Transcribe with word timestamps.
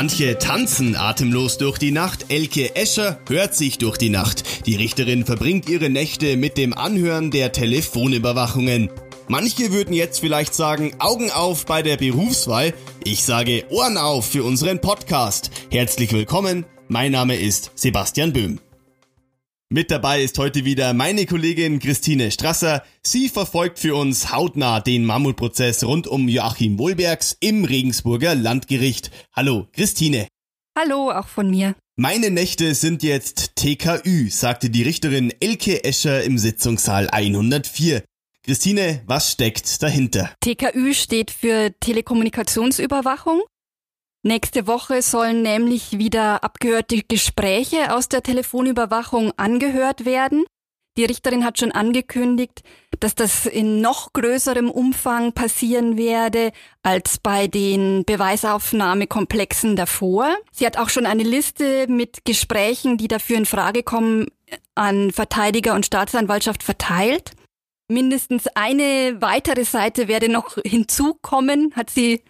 Manche 0.00 0.38
tanzen 0.38 0.94
atemlos 0.94 1.58
durch 1.58 1.76
die 1.76 1.90
Nacht. 1.90 2.26
Elke 2.28 2.76
Escher 2.76 3.18
hört 3.28 3.56
sich 3.56 3.78
durch 3.78 3.96
die 3.98 4.10
Nacht. 4.10 4.64
Die 4.64 4.76
Richterin 4.76 5.26
verbringt 5.26 5.68
ihre 5.68 5.90
Nächte 5.90 6.36
mit 6.36 6.56
dem 6.56 6.72
Anhören 6.72 7.32
der 7.32 7.50
Telefonüberwachungen. 7.50 8.90
Manche 9.26 9.72
würden 9.72 9.92
jetzt 9.92 10.20
vielleicht 10.20 10.54
sagen, 10.54 10.92
Augen 11.00 11.32
auf 11.32 11.66
bei 11.66 11.82
der 11.82 11.96
Berufswahl. 11.96 12.74
Ich 13.02 13.24
sage 13.24 13.64
Ohren 13.70 13.96
auf 13.96 14.24
für 14.24 14.44
unseren 14.44 14.80
Podcast. 14.80 15.50
Herzlich 15.68 16.12
willkommen. 16.12 16.64
Mein 16.86 17.10
Name 17.10 17.34
ist 17.34 17.72
Sebastian 17.74 18.32
Böhm. 18.32 18.60
Mit 19.70 19.90
dabei 19.90 20.22
ist 20.22 20.38
heute 20.38 20.64
wieder 20.64 20.94
meine 20.94 21.26
Kollegin 21.26 21.78
Christine 21.78 22.30
Strasser. 22.30 22.82
Sie 23.02 23.28
verfolgt 23.28 23.78
für 23.78 23.96
uns 23.96 24.32
hautnah 24.32 24.80
den 24.80 25.04
Mammutprozess 25.04 25.84
rund 25.84 26.06
um 26.06 26.26
Joachim 26.26 26.78
Wohlbergs 26.78 27.36
im 27.40 27.66
Regensburger 27.66 28.34
Landgericht. 28.34 29.10
Hallo, 29.36 29.68
Christine. 29.72 30.26
Hallo, 30.74 31.10
auch 31.10 31.28
von 31.28 31.50
mir. 31.50 31.74
Meine 31.96 32.30
Nächte 32.30 32.74
sind 32.74 33.02
jetzt 33.02 33.56
TKÜ, 33.56 34.30
sagte 34.30 34.70
die 34.70 34.84
Richterin 34.84 35.34
Elke 35.38 35.84
Escher 35.84 36.22
im 36.22 36.38
Sitzungssaal 36.38 37.10
104. 37.10 38.02
Christine, 38.46 39.02
was 39.04 39.32
steckt 39.32 39.82
dahinter? 39.82 40.30
TKÜ 40.40 40.94
steht 40.94 41.30
für 41.30 41.74
Telekommunikationsüberwachung. 41.78 43.42
Nächste 44.28 44.66
Woche 44.66 45.00
sollen 45.00 45.40
nämlich 45.40 45.96
wieder 45.96 46.44
abgehörte 46.44 47.00
Gespräche 47.08 47.94
aus 47.94 48.10
der 48.10 48.22
Telefonüberwachung 48.22 49.32
angehört 49.38 50.04
werden. 50.04 50.44
Die 50.98 51.06
Richterin 51.06 51.46
hat 51.46 51.58
schon 51.58 51.72
angekündigt, 51.72 52.60
dass 53.00 53.14
das 53.14 53.46
in 53.46 53.80
noch 53.80 54.12
größerem 54.12 54.70
Umfang 54.70 55.32
passieren 55.32 55.96
werde 55.96 56.52
als 56.82 57.16
bei 57.16 57.46
den 57.46 58.04
Beweisaufnahmekomplexen 58.04 59.76
davor. 59.76 60.36
Sie 60.52 60.66
hat 60.66 60.76
auch 60.76 60.90
schon 60.90 61.06
eine 61.06 61.22
Liste 61.22 61.86
mit 61.88 62.26
Gesprächen, 62.26 62.98
die 62.98 63.08
dafür 63.08 63.38
in 63.38 63.46
Frage 63.46 63.82
kommen, 63.82 64.26
an 64.74 65.10
Verteidiger 65.10 65.72
und 65.72 65.86
Staatsanwaltschaft 65.86 66.62
verteilt. 66.62 67.30
Mindestens 67.90 68.46
eine 68.48 69.22
weitere 69.22 69.64
Seite 69.64 70.06
werde 70.06 70.28
noch 70.28 70.58
hinzukommen, 70.66 71.72
hat 71.74 71.88
sie 71.88 72.22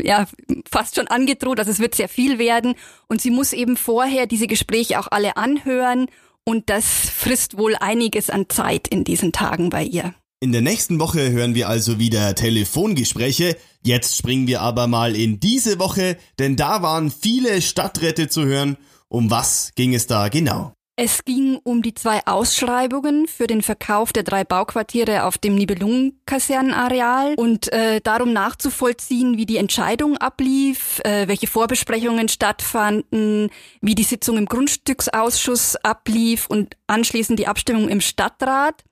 ja 0.00 0.26
fast 0.70 0.96
schon 0.96 1.08
angedroht. 1.08 1.58
Also 1.58 1.70
es 1.70 1.78
wird 1.78 1.94
sehr 1.94 2.08
viel 2.08 2.38
werden. 2.38 2.74
Und 3.08 3.20
sie 3.20 3.30
muss 3.30 3.52
eben 3.52 3.76
vorher 3.76 4.26
diese 4.26 4.46
Gespräche 4.46 4.98
auch 4.98 5.08
alle 5.10 5.36
anhören. 5.36 6.06
Und 6.44 6.68
das 6.70 6.84
frisst 6.86 7.56
wohl 7.56 7.74
einiges 7.76 8.30
an 8.30 8.48
Zeit 8.48 8.88
in 8.88 9.04
diesen 9.04 9.32
Tagen 9.32 9.70
bei 9.70 9.84
ihr. 9.84 10.14
In 10.40 10.52
der 10.52 10.60
nächsten 10.60 11.00
Woche 11.00 11.30
hören 11.30 11.54
wir 11.54 11.70
also 11.70 11.98
wieder 11.98 12.34
Telefongespräche. 12.34 13.56
Jetzt 13.82 14.16
springen 14.16 14.46
wir 14.46 14.60
aber 14.60 14.86
mal 14.88 15.16
in 15.16 15.40
diese 15.40 15.78
Woche, 15.78 16.18
denn 16.38 16.56
da 16.56 16.82
waren 16.82 17.10
viele 17.10 17.62
Stadträte 17.62 18.28
zu 18.28 18.44
hören. 18.44 18.76
Um 19.08 19.30
was 19.30 19.72
ging 19.74 19.94
es 19.94 20.06
da 20.06 20.28
genau? 20.28 20.74
Es 20.96 21.24
ging 21.24 21.58
um 21.64 21.82
die 21.82 21.94
zwei 21.94 22.24
Ausschreibungen 22.24 23.26
für 23.26 23.48
den 23.48 23.62
Verkauf 23.62 24.12
der 24.12 24.22
drei 24.22 24.44
Bauquartiere 24.44 25.24
auf 25.24 25.38
dem 25.38 25.56
Nibelungenkasernenareal 25.56 27.34
und 27.34 27.72
äh, 27.72 28.00
darum 28.00 28.32
nachzuvollziehen, 28.32 29.36
wie 29.36 29.44
die 29.44 29.56
Entscheidung 29.56 30.16
ablief, 30.18 31.00
äh, 31.00 31.26
welche 31.26 31.48
Vorbesprechungen 31.48 32.28
stattfanden, 32.28 33.50
wie 33.80 33.96
die 33.96 34.04
Sitzung 34.04 34.38
im 34.38 34.46
Grundstücksausschuss 34.46 35.74
ablief 35.76 36.46
und 36.46 36.76
anschließend 36.86 37.40
die 37.40 37.48
Abstimmung 37.48 37.88
im 37.88 38.00
Stadtrat. 38.00 38.84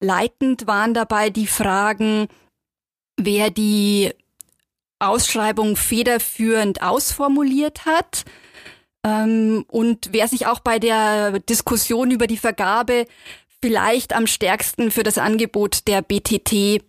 Leitend 0.00 0.66
waren 0.66 0.94
dabei 0.94 1.30
die 1.30 1.46
Fragen, 1.46 2.26
wer 3.16 3.50
die 3.50 4.12
Ausschreibung 4.98 5.76
federführend 5.76 6.82
ausformuliert 6.82 7.84
hat, 7.84 8.24
und 9.06 10.08
wer 10.10 10.26
sich 10.26 10.46
auch 10.46 10.58
bei 10.60 10.78
der 10.78 11.38
Diskussion 11.38 12.10
über 12.10 12.26
die 12.26 12.38
Vergabe 12.38 13.06
vielleicht 13.62 14.14
am 14.14 14.26
stärksten 14.26 14.90
für 14.90 15.04
das 15.04 15.18
Angebot 15.18 15.86
der 15.86 16.02
BTT 16.02 16.82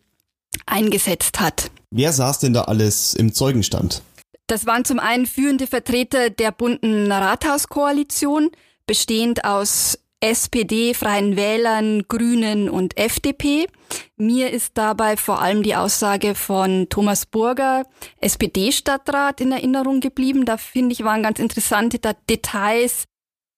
eingesetzt 0.66 1.40
hat. 1.40 1.70
Wer 1.92 2.12
saß 2.12 2.40
denn 2.40 2.54
da 2.54 2.64
alles 2.64 3.14
im 3.14 3.34
Zeugenstand? 3.34 4.02
Das 4.48 4.66
waren 4.66 4.86
zum 4.86 5.00
einen 5.00 5.26
führende 5.26 5.68
Vertreter 5.68 6.30
der 6.30 6.52
bunten 6.52 7.12
Rathauskoalition, 7.12 8.50
bestehend 8.86 9.44
aus 9.44 10.00
SPD, 10.20 10.94
Freien 10.94 11.36
Wählern, 11.36 12.04
Grünen 12.08 12.70
und 12.70 12.98
FDP. 12.98 13.68
Mir 14.16 14.52
ist 14.52 14.78
dabei 14.78 15.16
vor 15.16 15.42
allem 15.42 15.62
die 15.62 15.76
Aussage 15.76 16.34
von 16.34 16.88
Thomas 16.90 17.26
Burger, 17.26 17.86
SPD-Stadtrat, 18.20 19.42
in 19.42 19.52
Erinnerung 19.52 20.00
geblieben. 20.00 20.46
Da 20.46 20.58
finde 20.58 20.94
ich 20.94 21.04
waren 21.04 21.24
ganz 21.24 21.40
interessante 21.40 22.00
Details 22.30 23.06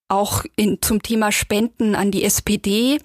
auch 0.09 0.43
in, 0.55 0.81
zum 0.81 1.01
Thema 1.01 1.31
Spenden 1.31 1.95
an 1.95 2.11
die 2.11 2.23
SPD 2.23 2.99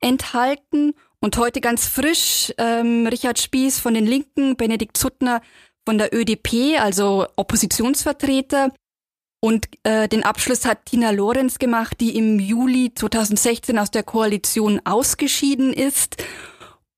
enthalten. 0.00 0.94
Und 1.20 1.38
heute 1.38 1.60
ganz 1.60 1.86
frisch 1.86 2.52
ähm, 2.58 3.06
Richard 3.06 3.38
Spieß 3.38 3.78
von 3.78 3.94
den 3.94 4.06
Linken, 4.06 4.56
Benedikt 4.56 4.96
Zuttner 4.96 5.42
von 5.86 5.98
der 5.98 6.12
ÖDP, 6.14 6.78
also 6.78 7.26
Oppositionsvertreter, 7.36 8.72
und 9.46 9.68
äh, 9.84 10.08
den 10.08 10.24
Abschluss 10.24 10.64
hat 10.64 10.86
Tina 10.86 11.10
Lorenz 11.10 11.60
gemacht, 11.60 12.00
die 12.00 12.16
im 12.16 12.40
Juli 12.40 12.92
2016 12.92 13.78
aus 13.78 13.92
der 13.92 14.02
Koalition 14.02 14.80
ausgeschieden 14.84 15.72
ist. 15.72 16.16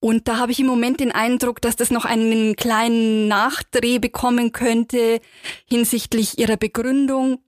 Und 0.00 0.28
da 0.28 0.38
habe 0.38 0.53
ich 0.53 0.60
im 0.60 0.66
Moment 0.66 1.00
den 1.00 1.12
Eindruck, 1.12 1.60
dass 1.60 1.76
das 1.76 1.91
noch 1.91 2.06
einen 2.06 2.56
kleinen 2.56 3.28
Nachdreh 3.28 3.98
bekommen 3.98 4.53
könnte 4.53 5.20
hinsichtlich 5.66 6.38
ihrer 6.38 6.56
Begründung 6.56 7.41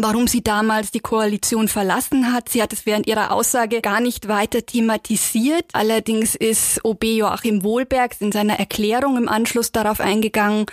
warum 0.00 0.28
sie 0.28 0.44
damals 0.44 0.92
die 0.92 1.00
Koalition 1.00 1.66
verlassen 1.66 2.32
hat. 2.32 2.48
Sie 2.48 2.62
hat 2.62 2.72
es 2.72 2.86
während 2.86 3.08
ihrer 3.08 3.32
Aussage 3.32 3.80
gar 3.80 3.98
nicht 4.00 4.28
weiter 4.28 4.64
thematisiert. 4.64 5.64
Allerdings 5.72 6.36
ist 6.36 6.84
OB 6.84 7.02
Joachim 7.02 7.64
Wohlbergs 7.64 8.20
in 8.20 8.30
seiner 8.30 8.60
Erklärung 8.60 9.16
im 9.16 9.28
Anschluss 9.28 9.72
darauf 9.72 9.98
eingegangen 9.98 10.66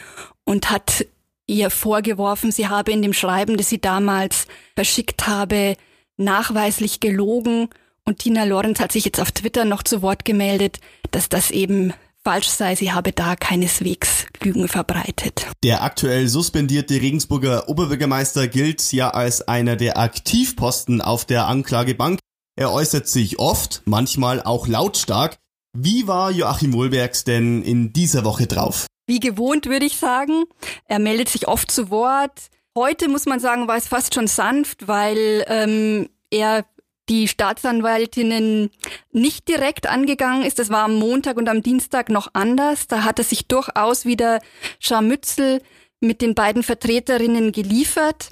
und 0.44 0.70
hat 0.70 1.08
ihr 1.48 1.70
vorgeworfen, 1.70 2.52
sie 2.52 2.68
habe 2.68 2.92
in 2.92 3.02
dem 3.02 3.14
Schreiben, 3.14 3.58
das 3.58 3.70
sie 3.70 3.80
damals 3.80 4.48
verschickt 4.76 5.28
habe, 5.28 5.76
nachweislich 6.18 7.00
gelogen. 7.00 7.70
Und 8.04 8.20
Tina 8.20 8.44
Lorenz 8.44 8.80
hat 8.80 8.92
sich 8.92 9.06
jetzt 9.06 9.20
auf 9.20 9.32
Twitter 9.32 9.66
noch 9.66 9.84
zu 9.84 10.02
Wort 10.02 10.26
gemeldet, 10.26 10.80
dass 11.12 11.30
das 11.30 11.52
eben 11.52 11.94
falsch 12.24 12.48
sei. 12.48 12.76
Sie 12.76 12.92
habe 12.92 13.12
da 13.12 13.36
keineswegs 13.36 14.26
Lügen 14.44 14.68
verbreitet. 14.68 15.48
Der 15.64 15.84
aktuell 15.84 16.28
suspendierte 16.28 16.96
Regensburger 16.96 17.70
Oberbürgermeister 17.70 18.48
gilt 18.48 18.92
ja 18.92 19.10
als 19.12 19.48
einer 19.48 19.76
der 19.76 19.98
Aktivposten 19.98 21.02
auf 21.02 21.26
der 21.26 21.48
Anklagebank. 21.48 22.20
Er 22.56 22.72
äußert 22.72 23.08
sich 23.08 23.40
oft, 23.40 23.82
manchmal 23.86 24.42
auch 24.42 24.68
lautstark. 24.68 25.38
Wie 25.78 26.08
war 26.08 26.32
Joachim 26.32 26.74
Wohlbergs 26.74 27.26
denn 27.26 27.62
in 27.64 27.92
dieser 27.92 28.24
Woche 28.24 28.48
drauf? 28.48 28.88
Wie 29.06 29.20
gewohnt, 29.20 29.68
würde 29.68 29.86
ich 29.86 29.98
sagen. 29.98 30.46
Er 30.88 31.00
meldet 31.00 31.30
sich 31.30 31.48
oft 31.48 31.72
zu 31.72 31.90
Wort. 31.90 32.50
Heute 32.76 33.08
muss 33.08 33.26
man 33.26 33.40
sagen, 33.40 33.68
war 33.68 33.78
es 33.78 33.88
fast 33.88 34.14
schon 34.14 34.28
sanft, 34.28 34.88
weil 34.88 35.46
ähm, 35.48 36.10
er 36.30 36.66
die 37.10 37.28
Staatsanwaltinnen 37.28 38.72
nicht 39.12 39.48
direkt 39.48 39.88
angegangen 39.88 40.44
ist. 40.44 40.60
Das 40.60 40.70
war 40.70 40.86
am 40.86 40.96
Montag 40.96 41.38
und 41.38 41.48
am 41.50 41.62
Dienstag 41.62 42.10
noch 42.10 42.30
anders. 42.34 42.88
Da 42.88 43.04
hat 43.04 43.20
er 43.20 43.26
sich 43.26 43.48
durchaus 43.48 44.06
wieder 44.06 44.40
Scharmützel 44.80 45.62
mit 46.00 46.22
den 46.22 46.36
beiden 46.36 46.64
Vertreterinnen 46.64 47.52
geliefert. 47.52 48.32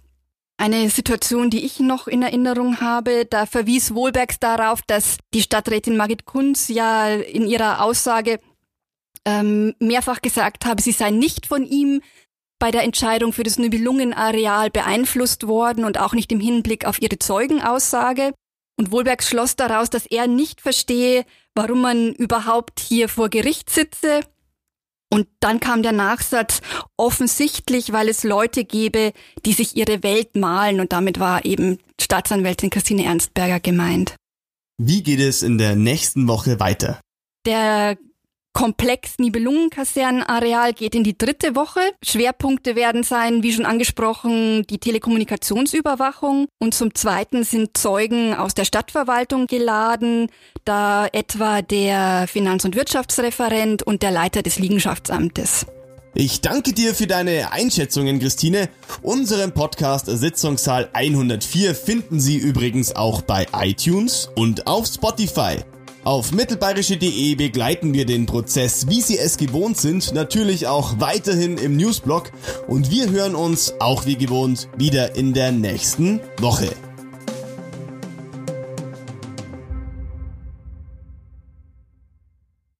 Eine 0.57 0.89
Situation, 0.89 1.50
die 1.50 1.66
ich 1.66 1.79
noch 1.79 2.07
in 2.07 2.22
Erinnerung 2.22 2.79
habe, 2.79 3.25
da 3.25 3.45
verwies 3.45 3.94
Wohlbergs 3.94 4.39
darauf, 4.39 4.81
dass 4.81 5.17
die 5.33 5.41
Stadträtin 5.41 5.97
Margit 5.97 6.25
Kunz 6.25 6.67
ja 6.67 7.09
in 7.09 7.47
ihrer 7.47 7.83
Aussage 7.83 8.39
ähm, 9.25 9.73
mehrfach 9.79 10.22
gesagt 10.22 10.66
habe, 10.66 10.81
sie 10.81 10.91
sei 10.91 11.11
nicht 11.11 11.45
von 11.45 11.66
ihm 11.66 12.01
bei 12.59 12.71
der 12.71 12.83
Entscheidung 12.83 13.33
für 13.33 13.44
das 13.44 13.57
Nibelungenareal 13.57 14.69
beeinflusst 14.69 15.47
worden 15.47 15.86
und 15.86 16.00
auch 16.00 16.13
nicht 16.13 16.31
im 16.31 16.39
Hinblick 16.39 16.86
auf 16.86 17.01
ihre 17.01 17.19
Zeugenaussage. 17.19 18.33
Und 18.77 18.92
Wohlberg 18.92 19.21
schloss 19.21 19.56
daraus, 19.56 19.89
dass 19.89 20.06
er 20.06 20.27
nicht 20.27 20.62
verstehe, 20.62 21.25
warum 21.56 21.81
man 21.81 22.13
überhaupt 22.13 22.80
hier 22.80 23.09
vor 23.09 23.30
Gericht 23.30 23.69
sitze. 23.69 24.21
Und 25.12 25.27
dann 25.42 25.59
kam 25.59 25.83
der 25.83 25.92
Nachsatz, 25.92 26.62
offensichtlich, 26.97 27.92
weil 27.92 28.09
es 28.09 28.24
Leute 28.24 28.63
gebe, 28.63 29.13
die 29.45 29.53
sich 29.53 29.75
ihre 29.75 30.01
Welt 30.01 30.36
malen. 30.36 30.80
Und 30.80 30.92
damit 30.92 31.19
war 31.19 31.45
eben 31.45 31.77
Staatsanwältin 32.01 32.71
Christine 32.71 33.06
Ernstberger 33.06 33.59
gemeint. 33.59 34.15
Wie 34.80 35.03
geht 35.03 35.19
es 35.19 35.44
in 35.44 35.59
der 35.59 35.75
nächsten 35.75 36.27
Woche 36.27 36.59
weiter? 36.59 37.00
Der 37.45 37.97
Komplex 38.53 39.17
Nibelungenkasernenareal 39.17 40.73
geht 40.73 40.94
in 40.94 41.03
die 41.03 41.17
dritte 41.17 41.55
Woche. 41.55 41.79
Schwerpunkte 42.03 42.75
werden 42.75 43.03
sein, 43.03 43.41
wie 43.41 43.51
schon 43.51 43.65
angesprochen, 43.65 44.65
die 44.69 44.77
Telekommunikationsüberwachung 44.77 46.47
und 46.59 46.73
zum 46.75 46.94
Zweiten 46.94 47.44
sind 47.44 47.75
Zeugen 47.75 48.35
aus 48.35 48.53
der 48.53 48.65
Stadtverwaltung 48.65 49.47
geladen, 49.47 50.29
da 50.65 51.07
etwa 51.07 51.63
der 51.63 52.27
Finanz- 52.27 52.63
und 52.63 52.75
Wirtschaftsreferent 52.75 53.81
und 53.83 54.03
der 54.03 54.11
Leiter 54.11 54.44
des 54.44 54.59
Liegenschaftsamtes. 54.59 55.65
Ich 56.15 56.41
danke 56.41 56.73
dir 56.73 56.94
für 56.94 57.07
deine 57.07 57.51
Einschätzungen, 57.51 58.19
Christine. 58.19 58.69
Unseren 59.01 59.51
Podcast 59.51 60.06
Sitzungssaal 60.06 60.89
104 60.94 61.73
finden 61.73 62.19
Sie 62.19 62.38
übrigens 62.38 62.95
auch 62.95 63.23
bei 63.23 63.47
iTunes 63.51 64.29
und 64.35 64.67
auf 64.67 64.85
Spotify. 64.85 65.57
Auf 66.03 66.33
mittelbayerische.de 66.33 67.35
begleiten 67.35 67.94
wir 67.94 68.05
den 68.05 68.25
Prozess, 68.25 68.89
wie 68.89 69.00
Sie 69.00 69.17
es 69.17 69.38
gewohnt 69.38 69.77
sind, 69.77 70.13
natürlich 70.13 70.67
auch 70.67 71.00
weiterhin 71.00 71.57
im 71.57 71.77
Newsblog 71.77 72.29
und 72.67 72.91
wir 72.91 73.09
hören 73.09 73.35
uns 73.35 73.75
auch 73.79 74.05
wie 74.05 74.17
gewohnt 74.17 74.67
wieder 74.75 75.15
in 75.15 75.33
der 75.33 75.53
nächsten 75.53 76.19
Woche. 76.39 76.75